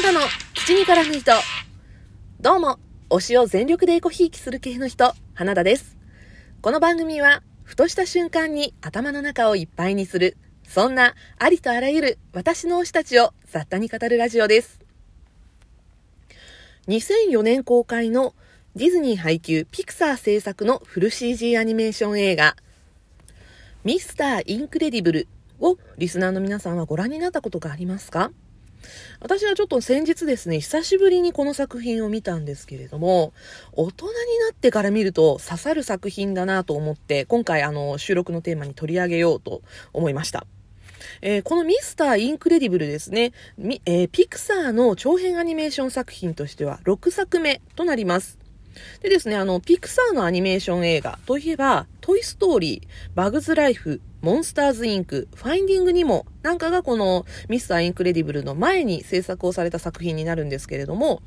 [0.00, 0.20] 花田の
[0.54, 1.32] 口に絡む人。
[2.40, 2.78] どうも、
[3.10, 5.96] 推しを全力でエコひいきする系の人、花田です。
[6.62, 14.78] この番組は、ふとした瞬間に頭の中をいっぱいにする、そんなありとあらゆる私の推したちを雑多に語るラジオです。
[16.86, 18.36] 2004年公開の
[18.76, 22.54] ディズニー配給ピクサー制作のフル CG アニメーション映画、
[23.82, 25.28] ミスター・インクレディブル
[25.58, 28.30] をリスナーの皆さんはご覧になったことがありますか？
[29.20, 33.32] 私はちょっと先日ですね、久しぶりにこの作品を見たんですけれども、
[33.72, 34.14] 大人にな
[34.52, 39.62] ってから見ると刺さる作品だなと思って、今回あの収録のテーマに取り上げようと
[39.92, 40.46] 思いました。
[41.20, 43.32] えー、このミスター・インクレディブルですね、
[43.86, 48.38] えー、ピクサーの長編アニメーション作品としては6作目となります。
[49.00, 61.22] でですね、あの、ピクサーのアニメーション映画といえば、トイ・ストーリー、バグズ・ライフ、モンスターズ・インク、ファインディング・ニモ、なんかがこのミスター・インクレディブルの前に制作をされた作品になるんですけれども、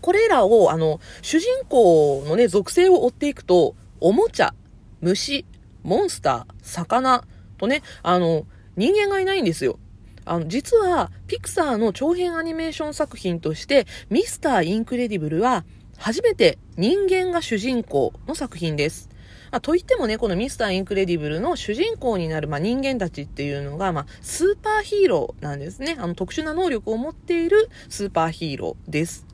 [0.00, 4.54] これらを、あの、主人公のね、属性を追っていくと、おもちゃ、
[5.00, 5.44] 虫、
[5.82, 7.24] モンスター、魚
[7.58, 8.46] とね、あの、
[8.76, 9.78] 人間がいないんですよ。
[10.24, 15.64] あの、実は、ピクサーの長編アニメーション作品として、ミスター・インクレディブルは、
[15.98, 19.09] 初めて人間が主人公の作品です。
[19.50, 25.96] まあ、といってもね、このミスターインクレディブルの主人公になる、まあ、人間たちっていうのが、まあ、スーパーヒーローなんですね。
[25.98, 29.26] あの、特殊な能力を持っているスーパーヒーローです。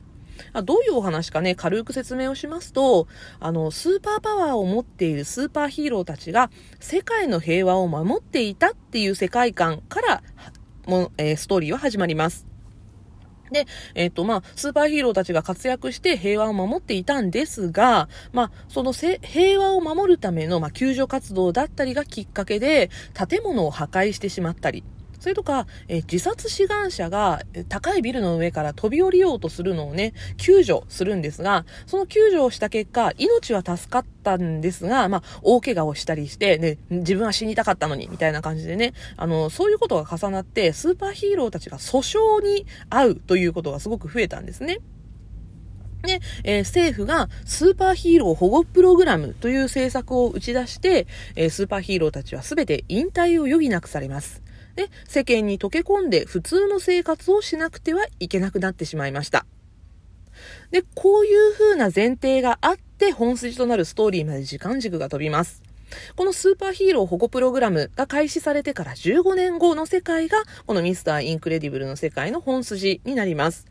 [0.63, 3.07] どういうお話かね、軽く説明をしますと、
[3.39, 10.23] あの、スーパーパワーを持っているスーパーヒーローたちが、世界の平和を守っていたっていう世界観から、
[10.85, 12.46] もえー、ストーリーは始まります。
[13.51, 24.83] で、えっ、ー、と、まあ、スーパーヒーローたちが活躍して平和を守っていたんですが、まあ、その平和を守るための、まあ、救助活動だったりがきっかけで、建物を破壊してしまったり、
[25.27, 44.79] それとか、え自殺志願者が高いビルの上から飛び降りようとするのをね、救助するんですが、その救助をした結果、命は助かったんですが、まあ、大怪我をしたりして、ね、自分は死にたかったのに、みたいな感じでね、あの、そういうことが重なって、スーパーヒーローたちが訴訟に遭うということがすごく増えたんですね。
[46.03, 51.05] で、えー、政府がスーパーヒーロー保護プログラムという政策を打ち出して、
[51.35, 54.46] えー、スーパーヒーローたちは全て引退を余儀なくされます。
[54.77, 59.47] で、世間に溶け込んで普通の生活をしなくてはいけなくなってしまいました。
[60.69, 65.63] で、こういう風な前提があって本筋となるストーリーまで時間軸が飛びます。
[66.15, 73.65] このスーパーヒーロー保護プログラムが開始されてから15年後の世界が、このミスターインクレディブルの世界の本筋になります。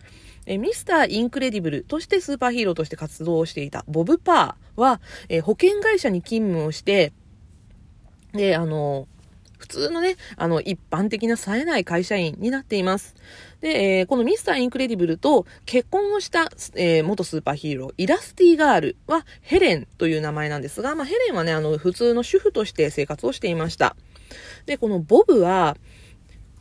[0.47, 7.13] えミスターインクレディブルとしてスーパーヒーローとして活動をしていたボブ・パーは、え保険会社に勤務をして、
[8.33, 9.09] で、あの、
[9.59, 13.15] 普通のね、あの、一般的な冴えない会社員になっています。
[13.61, 23.97] で、えー、このミスターインクレディブルと結婚をした、えー、元スーパーヒーロー、イラスティガールはヘレンという名前なんですが、まあ、ヘレンはね、あの、普通の主婦として生活をしていました。
[24.67, 25.77] で、このボブは、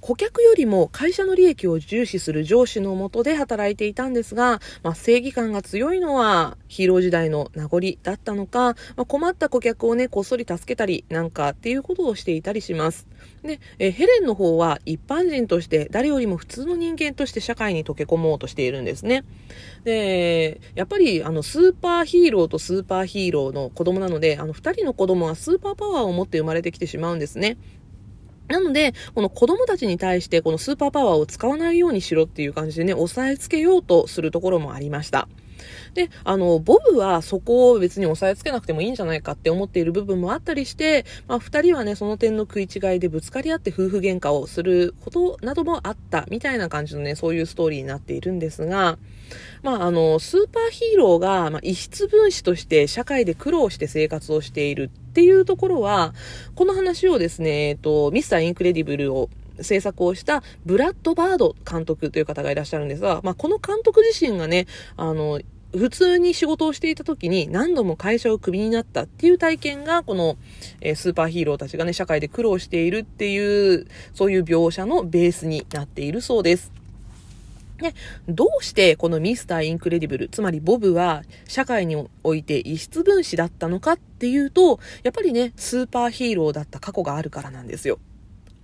[0.05, 13.07] 顧客よりも会社の利益を重視する上司のもとで働いていたんですが、まあ、正義感が強いのはヒーロー時代の名残だったのか、まあ、困った顧客をね、こっそり助けたりなんかっていうことをしていたりします。
[13.41, 19.23] で、えヘレンの方は一般人として誰よりも普通の人間として社会に溶け込もうとしているんですね。
[19.85, 27.57] で、やっぱりあのスーパーヒーローとスーパーヒーローの子供なので、あの二人の子供はスーパーパワーを持って生まれてきてしまうんですね。
[28.47, 35.28] なので、この子供たちに対してこのスーパーパワーを使わないようにしろっていう感じでね、押さえつけようとするところもありました。
[35.94, 48.97] で、あの、ボブはそこを別に押さえつけなくてもいいんじゃないかって思っている部分もあったりして、まあ、二人はね、その点の食い違いでぶつかり合って夫婦喧嘩をすることなどもあったみたいな感じのね、そういうストーリーになっているんですが、
[49.63, 56.13] まあ、あの、スーパーヒーローが、まあ、異質分子として社会で苦労して生活をしているっていうところは、
[56.56, 59.30] この話をですね、えっと、ミスターインクレディブルを
[59.62, 64.67] 制作をしたブラッド・バード監督という方がいらっしゃるんですが、まあ、この監督自身がね、
[64.97, 65.40] あの、
[65.72, 70.38] 普通に仕事をしていた時に何度も会社をクビになったっていう体験が、この、
[70.79, 76.72] え、スーパーヒーローたちがね、社会で苦労しているっていう、そういう描写のベースになっているそうです。
[77.81, 77.93] ね、
[78.27, 87.99] どうしてこのミスターインクレディブル、つまりボブは社会において異質分子だったのかっていうと、やっぱりね、スーパーヒーローだった過去があるからなんですよ。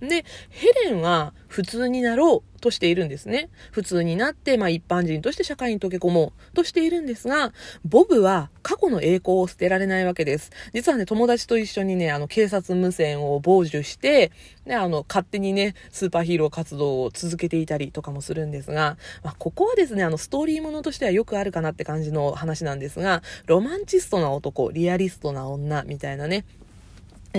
[0.08, 3.50] で、ヘレンは普通になろうとしているんですね。
[3.70, 7.52] 普通になって、まあ一般人として社会に溶け込もうとしているんですが、
[7.84, 10.50] ボブは過去の栄光を捨てられないわけです。
[10.72, 14.32] 実はね、友達と一緒にね、あの、警察無線を傍受して、
[14.64, 26.44] で、あの、勝手にね、スーパーヒーロー活動を続けていたりとかもするんですが、まあ、ここはですね、あの、ストーリーものとしてはよくあるかなって感じの話なんですが、ロマンチストな男、リアリストな女、みたいなね、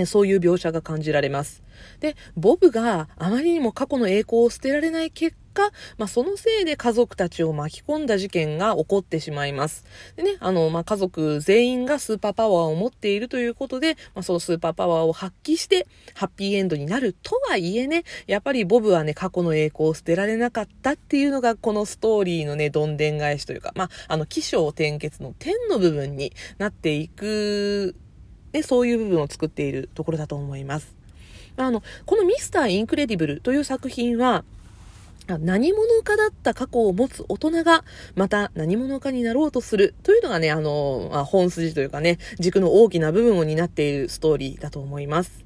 [0.05, 1.63] そういう描写が感じられます。
[1.99, 9.85] で、ボブがあまりにも過去の栄光を捨てられない結果、まあ、そのせいで家族たちを巻き込んだ事件が起こってしまいます。
[10.15, 27.95] でね、あの、まあ、家族全員がスーパーパワーを持っているということで、まあ、そのスーパーパワーを発揮して、ハッピーエンドになるとはいえね、やっぱりボブはね、過去の栄光を捨てられなかったっていうのが、このストーリーのね、どんでん返しというか、まあ、あの、起承転結の転の部分になっていく
[28.53, 30.95] で、そういう部分を作っているところだと思います。
[31.57, 34.45] あの、このミスター・インクレディブルという作品は、
[35.27, 37.83] 何者かだった過去を持つ大人が、
[38.15, 45.43] また何者かになろうとするというのがね、あの、まあ、本筋というかね、軸の大きな部分を担っているストーリーだと思います。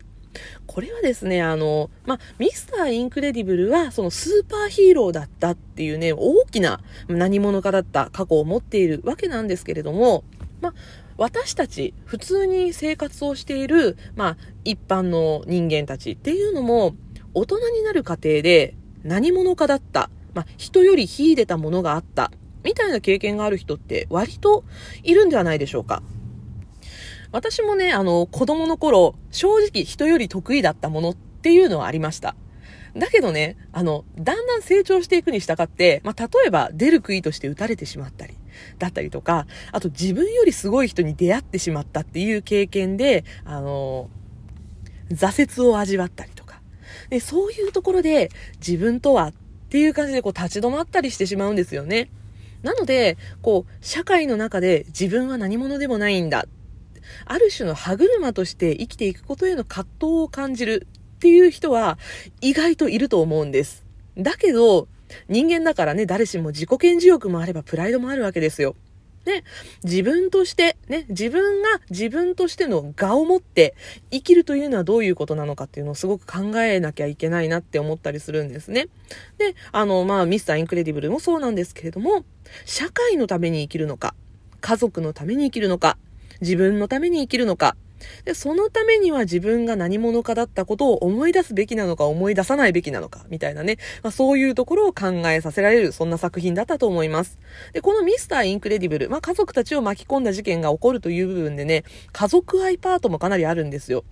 [0.65, 10.23] これはですね、あの、まあ、ミスター・インクレディブルは、そのスーパーヒーローだったっていうね、大きな何者かだった過去を持っているわけなんですけれども、
[10.61, 10.73] まあ、
[11.17, 16.95] 私たち、普通に生活をしている、まあ、一般の人間たちっていうのも、
[17.33, 22.31] 大人になる過程で何者かだった、まあ、人より秀でたものがあった、
[22.63, 24.63] みたいな経験がある人って割と
[25.03, 26.03] いるんではないでしょうか。
[27.31, 32.35] 私もね、あの、子供の頃、正直人より得意だったものっていうのはありました。
[32.95, 38.35] だけどね、あの、だんだん成長していくに従って、まあ、例えば出る杭として打たれてしまったり、
[38.79, 44.09] だったりとか、あと自分よりすごい人に出会ってしまったっていう経験で、あの、
[45.09, 46.61] 挫折を味わったりとか。
[47.09, 49.33] で、そういうところで自分とはっ
[49.69, 52.09] ていう感じでこう立ち止まったりしてしまうんですよね。
[52.63, 56.45] なので、こう、社会の中で自分は何者でもないんだ。
[57.25, 61.97] ある種の歯車として生きていくことへの葛藤を感じるっていう人は
[62.41, 63.85] 意外といると思うんです。
[64.17, 64.87] だけど、
[65.29, 68.75] 人間だからね、誰しも自己顕示欲もあればプライドもあるわけですよ。
[69.27, 69.43] ね、
[69.83, 73.75] 自分として、ね、自分が自分としての我を持って
[74.09, 78.87] 生きるというのはどういうことなのかっていうのをすごく考えなきゃいけないなって思ったりするんですね。
[79.37, 82.23] で、あの、まあ、ミスターインクレディブルもそうなんですけれども、
[82.63, 84.15] 社会のために生きるのか、
[84.61, 85.97] 家族のために生きるのか、
[86.39, 87.75] 自分のために生きるのか、
[88.25, 97.39] で、そのためには自分が何者かだったことを思い出すべきなのか思い出さないべきなのか、みたいなね、まあ、そういうところを考えさせられる、そんな作品だったと思います。
[97.73, 104.03] で、このミスターインクレディブル、まあ、家族たちを巻き込んだ事件が起こるという部分でね、家族愛パートもかなりあるんですよ。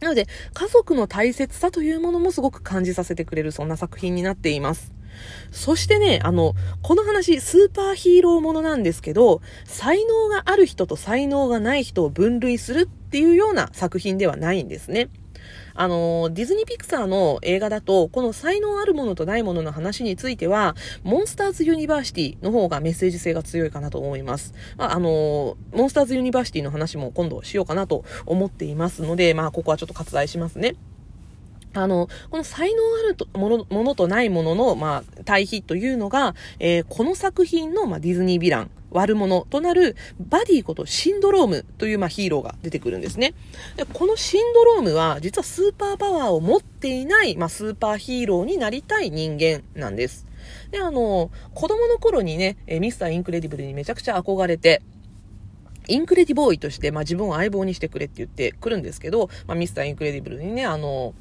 [0.00, 4.92] なので、家族の大切さというものもすごく感じさせてくれる、そんな作品になっています。
[5.50, 15.08] そしてね、あの、この話、スーパーヒーローものなんですけど、才能がある人と才能がない人を分類するっていうような作品ではないんですね。
[15.74, 24.54] あの、ディズニーピクサーの映画だと、この才能あるものとないものの話については、モンスターズユニバーシティの方がメッセージ性が強いかなと思います。
[24.76, 30.76] まあ、あの、モンスターズユニバーシティの話も今度しようかなと思っていますので、まあ、ここはちょっと割愛しますね。
[31.72, 43.34] あの、この才能あるとものものとないものの、まあ、対比というのが、えー、この作品の、まあ、ディズニーヴィラン、悪者となるバディことシンドロームという、まあ、ヒーローが出てくるんですね。
[43.76, 50.26] でこのシンドロームは実はスーパーパワーを持っていない、まあ、スーパーヒーローになりたい人間なんです。
[50.70, 54.82] で、あの、子供の頃にね、えミスターインクレディブルにめちゃくちゃ憧れて、
[55.88, 61.14] インクレディボーイとして、まあ、自分を相棒にしてくれって言ってくるんですけど、まあ、ミスターインクレディブルにね、あの、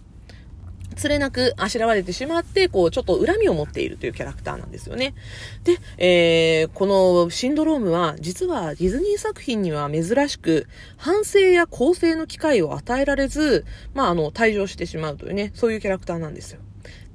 [1.00, 5.16] つれなくあしらわれてしまって、こう、ちょっと恨みを持っているというキャラクターなんですよね。
[5.64, 16.60] で、えー、このシンドロームは、実はディズニー作品には珍しく、反省や更生の機会を与えられず、まあ、あの、退場してしまうというね、そういうキャラクターなんですよ。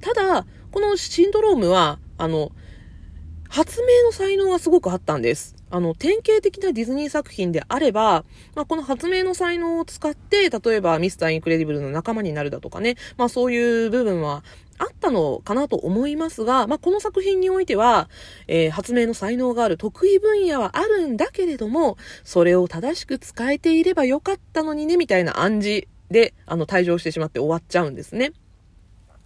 [0.01, 2.51] ただ、このシンドロームは、あの、
[3.47, 5.54] 発明の才能がすごくあったんです。
[5.75, 8.23] あの、典型的なディズニー作品であれば、
[8.55, 14.45] まあ、この発明の才能を使って、例えばミスターインクレディブルの仲間になるだとかね、まあそういう部分は
[14.77, 18.09] あったのかなと思いますが、まあ、この作品においては、
[18.47, 28.31] えー、発明の才能がある得意分野はあるんだけれども、それを正しく使えていればよかったのにね、みたいな暗示で、あの、退場してしまって終わっちゃうんですね。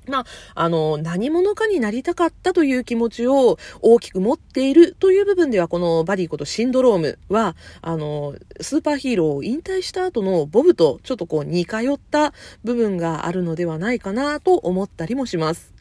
[0.07, 0.25] まあ、
[0.55, 15.78] あの、何者かになりたかったという気持ちを大きく持っているという部分では、このバディことシンドロームは、あの、スーパーヒーローを引退した後のボブとちょっとこう似通った部分があるのではないかなと思ったりもします。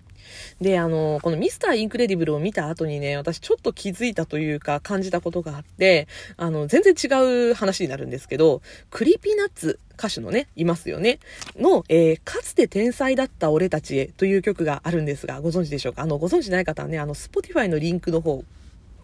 [0.61, 11.18] で、あの、このミスターインクレディブルを見た後にね、私ちょっと気づいたというか感じたことがあって、あの、全然違う話になるんですけど、 Creepy Nuts 歌手のね、いますよね。
[11.56, 16.02] の、えー、かつて天才だった俺たちへという曲があるんですが、ご存知でしょうか？
[16.02, 18.44] あの、ご存知ない方はね、あの、Spotify のリンクの方、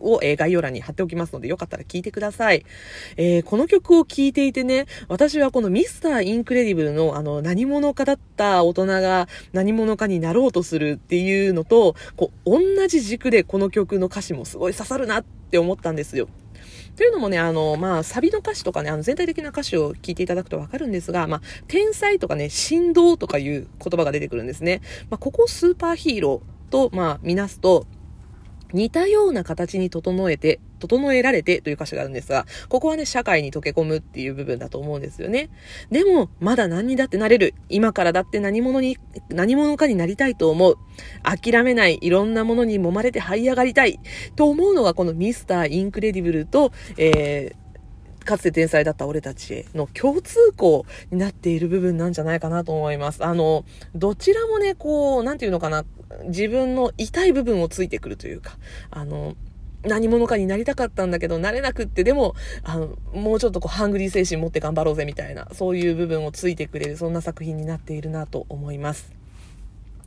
[0.05, 2.65] を、え、概要欄に貼っておきますので、よかったら聞いてください。
[3.17, 16.29] えー、この曲を聴いていてね、私はこのミスターインクレディブルのあの、何者かだった大人が何者かになろうとするっていうのと、こう、同じ軸でこの曲の歌詞もすごい刺さるなって思ったんですよ。
[16.97, 24.81] というのもね、あの、まあ、サビの歌詞とかね、あの、全体的な歌詞を聞いていただくとわかるんですが、まあ、天才とかね、神童とかいう言葉が出てくるんですね。
[25.11, 27.87] まあ、ここスーパーヒーローと、まあ、見なすと、
[28.75, 35.49] 似たような形に整えて、整えられてという歌詞があるんですが、ここはね、社会に溶け込むっていう部分だと思うんですよね。
[35.91, 37.55] でも、まだ何にだってなれる。
[37.69, 38.99] 今からだって何者に、
[39.31, 40.77] 何者かになりたいと思う。
[41.23, 41.99] 諦めない。
[42.03, 44.01] いろんなものに揉まれて這い上がりたい。
[44.35, 47.64] と思うのがこのミスターインクレディブルと、えー、
[48.25, 53.25] かつて天才だった俺たちへの共通項になっている部分なんじゃないかなと思います。
[53.25, 53.65] あの、
[53.95, 55.85] どちらもね、こう、なんていうのかな、
[56.27, 58.59] 自分の痛い部分をついてくるというか、
[58.91, 59.37] あの、
[59.83, 69.24] 何者かになりたかったんだけど、なれなくって、でも、あの、もうちょっとこう、ハングリー精神持って頑張ろうぜみたいな、そういう部分をついてくれる、そんな作品になっているなと思います。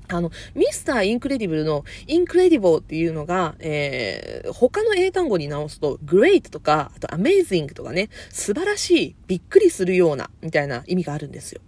[0.10, 11.62] あの、ミスターインクレディブルの incredible っていうのが、えー、他の英単語に直すと、 great とか、あと amazing とかね、素晴らしい、びっくりするような、みたいな意味があるんですよ。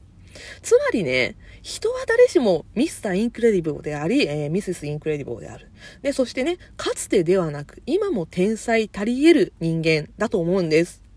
[0.62, 5.70] つまりね、人は誰しもミスターインクレディブルであり、えー、ミセスインクレディブルである。
[6.02, 11.09] で、そしてね、かつてではなく、今も天才足り得る人間だと思うんです。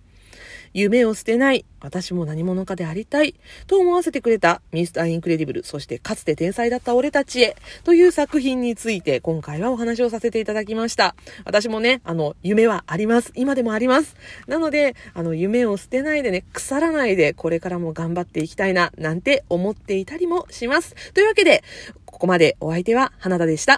[0.75, 1.65] 夢を捨てない。
[1.81, 3.35] 私も何者かでありたい。
[3.67, 7.57] と思わせてくれたミスターインクレディブル、そしてかつて天才だった俺たちへ。
[7.85, 11.15] という作品について今回はお話をさせていただきました。
[11.45, 13.33] 私もね、あの、夢はあります。
[13.35, 14.17] 今でもあります。
[14.47, 20.95] なので、あの、夢を捨てないでね、腐らないで、これからも頑張っていきたいな、なんて思っていたりもします。
[21.13, 21.65] というわけで、
[22.07, 23.71] ここまでお相手は花田でした。